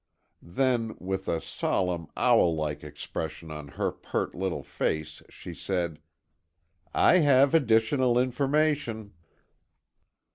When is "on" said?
3.51-3.67